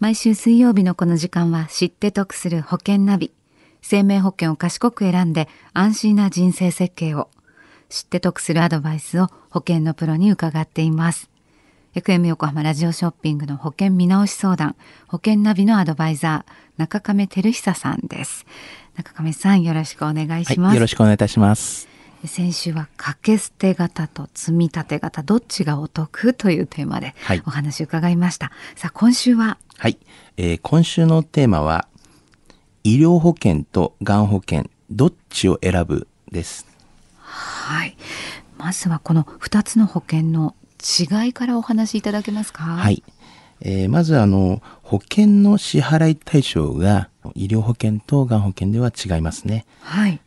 [0.00, 3.32] 毎週水曜日のこの時間は知って得する保険ナビ。
[3.80, 7.28] 生命保険を賢く選んで安心な人生設計を。
[7.88, 11.30] 知って得するアドバイスを保険のプロに伺っています。
[11.94, 14.74] FM 横浜ラジオショッピングの保険見直し相談、
[15.06, 18.46] 保険ナビのアドバイザー、中亀照久さんです。
[18.96, 20.70] 中亀さん、よろしくお願いします。
[20.70, 21.93] はい、よろしくお願いいたします。
[22.26, 27.14] 先週は掛け捨て型と積み立て型どっちがお得というテーマで
[27.46, 29.58] お話を伺いました、はい、さあ今週は？
[29.76, 29.98] はい、
[30.36, 31.86] えー、今週のテーマは
[32.82, 36.66] 医療保険とがん保険どっちを選ぶです。
[37.16, 37.96] はい。
[38.58, 42.62] まずはこの2つの保険の違いからお話しいただけますか？
[42.62, 43.02] はい、
[43.60, 49.66] えー、まずあの保険の支払い対象が医療保険とがん保険では違いますね。
[49.80, 50.20] はいはい、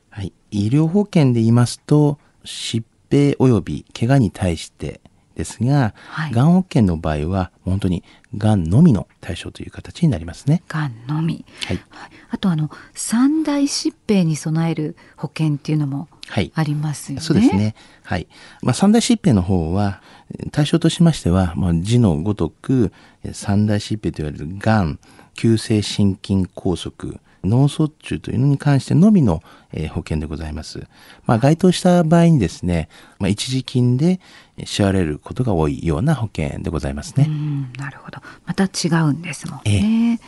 [0.52, 5.02] 医療保険で言いますと疾病及び怪我に対して
[5.38, 8.04] ですが、はい、がん保険の場合は本当に
[8.36, 10.64] がんのみの対象という形になりますね。
[10.68, 11.46] がんのみ。
[11.68, 11.80] はい。
[12.32, 16.08] あとあの三大疾病に備える保険っていうのも
[16.56, 17.20] ありますよね。
[17.20, 17.76] はい、そうですね。
[18.04, 18.28] はい。
[18.64, 20.02] まあ三大疾病の方は
[20.52, 22.92] 対象としましては、まあ、字のごとく
[23.32, 25.00] 三大疾病と言われるがん、
[25.36, 30.88] 急性心筋梗塞、脳卒中というのに関してのみの、えー、保険でございます。
[31.26, 34.20] まあ、該当した場合にですね、まあ、一時金で
[34.64, 37.30] 支払われることが多いような保険でございますね。
[37.78, 38.20] なるほど。
[38.46, 40.20] また違うんですもんね。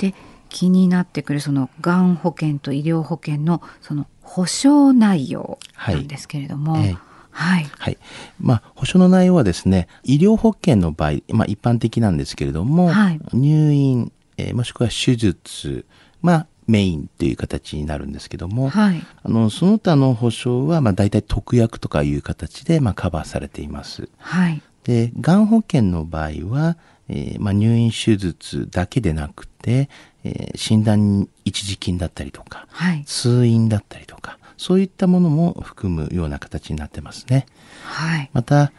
[0.00, 0.14] えー、で、
[0.48, 7.66] 気になってくるそのがん保険と医療保険のその保証内容なんですけれども、はいえーはい。
[7.78, 7.98] はい。
[8.40, 15.84] まあ、保証の内容はですね、医療保険の場合、まあ、一般的なんですけれども、はい、入院、えー、もしくは手術、
[16.22, 24.08] まあ、メインという形になるんですけども、はい、あのその他の保証はまあ大体特約とかいう形でまあカバーされています。
[24.18, 26.76] はい、でがん保険の場合は、
[27.08, 29.90] えーまあ、入院手術だけでなくて、
[30.24, 37.46] えー、診断一時金だったりとか、はい、通院だったりとかそういったものも含むような形になってますね。
[37.82, 38.72] はい、また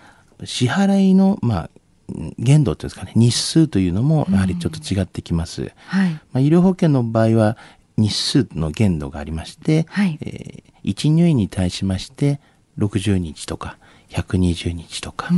[0.43, 1.69] 支払いの、まあ、
[2.37, 5.61] 限度っていうんですかね日数というのもやはりちょっと違ってきます。
[5.63, 7.57] うん、はい、まあ、医療保険の場合は
[7.97, 12.39] 日数の限度がありまして、はい、えー、1入院に対しまして
[12.77, 13.77] 60日とか
[14.11, 15.29] 120日とか、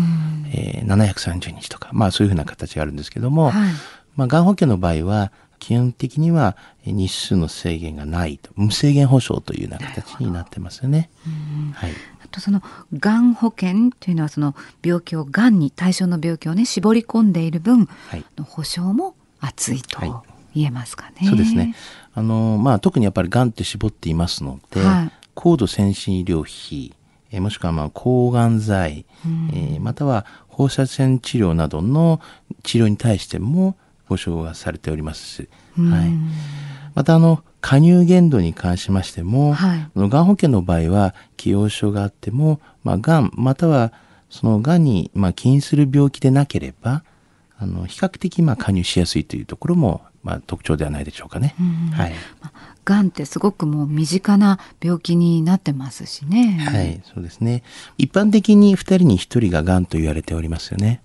[0.54, 3.72] えー、730日とか、まあそういうふうな形があるんですけども、はい、
[4.16, 11.10] まあ、がん保険の場合は、基本的には日数の制限がないと、無制限保障というような形になってますよね。
[11.74, 11.92] はい。
[12.34, 12.64] あとその、
[12.98, 20.24] がん保険というのはその病気を、がんに対象の病気をね、絞り込んでいる分、はい、保障も厚いと
[20.56, 21.14] 言えますかね。
[21.18, 21.76] はい、そうですね。
[22.16, 26.96] あの、まあ特にやっぱりがんって絞っていますので、はい、高度先進医療費、
[27.30, 29.06] えもしくはまあ抗がん剤、
[29.54, 32.20] えー、または放射線治療などの
[32.64, 36.12] 治療に対しても保証がされておりますし、はい、
[36.96, 43.94] またあの加入限度に関しましても、はい、がん保険の場合は既往症があっても、まあ、がんまたは
[44.30, 47.04] そのがんにまあ起因する病気でなければ
[47.58, 51.54] あの比較的まあ加入しやすいというところもまあ、特徴ではないでしょうかね。
[51.92, 52.14] はい。
[52.86, 56.60] がんってすごくもう身近な病気になってますしね。
[56.66, 57.62] はい、そうですね。
[57.98, 61.02] 一般的に2人に1人ががんと言われておりますよね。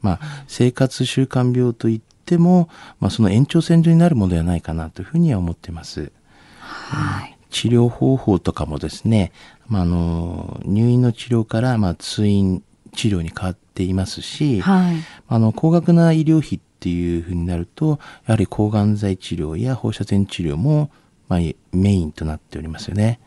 [0.00, 2.68] まあ、生活習慣病といっても、
[3.00, 6.12] まあ、その延長線上になるものではないかなというふうには思っています。
[6.58, 7.36] はい。
[7.50, 9.32] 治療方法とかもですね、
[9.68, 12.62] まあ、あの、入院の治療から、まあ、通院
[12.94, 14.96] 治療に変わっていますし、はい、
[15.28, 20.90] あの、高額な医療費っていうふうになると、やはり抗がん剤治療や放射線治療も、
[21.28, 21.40] まあ、
[21.72, 23.20] メインとなっておりますよね。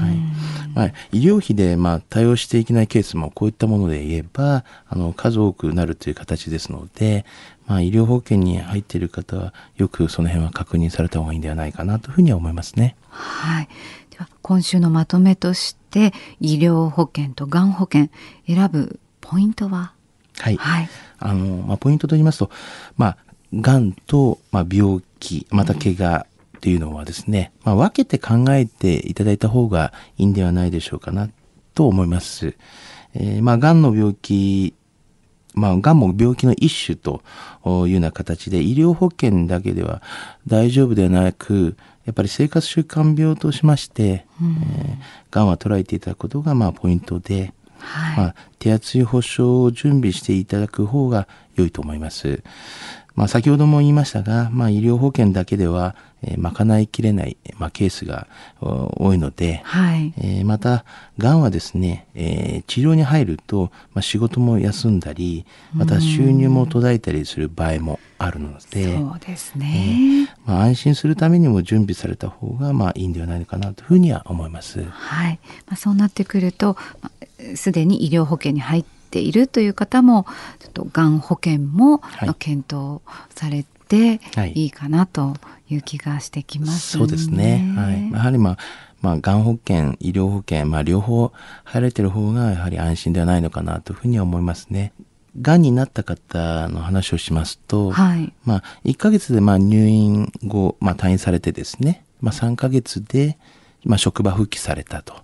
[0.00, 0.16] はい。
[0.74, 7.24] まあ、医療費で、まあ、対応していけないケースもこういったもので言えば、あの、数多くなるという形ですので、
[7.66, 12.96] まあ、医療保険に入っている方は、よくその辺は確認された方がいいんではないかなというふうには思いますね。
[13.08, 13.68] はい。
[14.10, 18.08] では、今週のまとめとして、医療保険とがん保険
[18.46, 19.92] 選ぶポイントは？
[20.38, 20.56] はい。
[20.56, 20.88] はい、
[21.18, 22.50] あの、まあ、ポイントと言いますと、
[22.96, 23.16] まあ、
[23.54, 26.26] がんと、まあ、病気、また怪我
[26.60, 31.30] っていうのはですね、まあ、分けて考えていただいた方がいいんではないでしょうかな
[31.74, 32.54] と思います。
[33.14, 34.74] えー、まあ、がんの病気、
[35.54, 37.22] まあ、がんも病気の一種と
[37.64, 40.02] いうような形で、医療保険だけでは
[40.46, 52.42] 大丈夫ではなく、やっぱり生活習慣病としまして、うん、えー、がんは捉えていただくことが、まあ、ポイントで、はい、まあ、手厚い保証を準備していただく方が良いと思います。
[53.14, 58.26] まあ、先ほども言いましたが、まあ、医療保険だけでは、えー、賄いきれない、まあ、ケースが
[58.60, 60.84] 多いので、はいえー、また、
[61.18, 74.84] がんはですね、えー、治療に入ると、まあ、仕事も休んだり、また収入も途絶えたりする場合もあるので、そうですね、えー、まあ、安心するためにも準備された方が、まあ、いいんではないのかなというふうには思います。
[74.84, 75.40] はい。
[75.66, 76.76] まあ、そうなってくると、
[77.56, 80.26] すでに医療保険に入ってているという方も
[80.58, 82.00] ちょっとがん保険も
[82.38, 83.00] 検討
[83.34, 84.20] されて
[84.54, 85.34] いいかなと
[85.68, 87.00] いう気がしてきますね。
[87.00, 87.74] はい、そうですね。
[87.76, 88.10] はい。
[88.12, 88.58] やはりまあ
[89.02, 91.32] まあ、がん保険、医療保険、まあ、両方
[91.64, 94.92] 入られてる方がやはり安心ではないのかなというふうには思いますね。
[95.40, 103.38] がんになった方の話をしますと、はい、まあ、1ヶ月でまあ入院後、まあ、退院されてですね、まあ、3ヶ月で、
[103.84, 105.14] まあ、職場復帰されたと。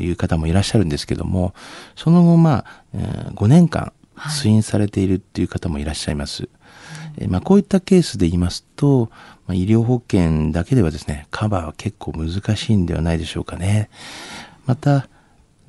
[0.00, 1.54] いう方もいらっしゃるんですけども、
[1.96, 3.92] その後、まあ、えー、5年間
[4.28, 6.42] 通院されているっていう方もいらっしゃいます。
[6.42, 6.50] はい、
[7.18, 9.10] えー、まあ、こういったケースで言いますと、
[9.46, 13.90] まあ、医療保険だけではですね、カバーは結構難しいんではないでしょうかね。
[14.66, 15.08] また、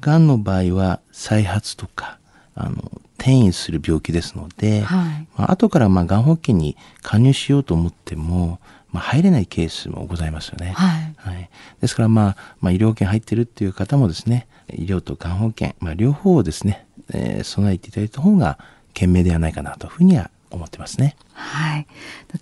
[0.02, 2.18] がんの場合は再発とか、
[2.56, 8.60] あの、転移する病気ですので、はい、まあ、後からまあがん保険に加入しようと思っても、
[8.92, 10.72] まあ、入れないケースもございますよね。
[10.72, 11.11] はい。
[11.24, 18.58] はい、ですから、まあ、まあ、医療保険入ってるっていう方もですね、医療とがん保険、まあ、両方をですね、えー、備えていただいた方が
[18.94, 21.16] 賢明ではないかなというふうには思ってますね。
[21.34, 21.88] はい。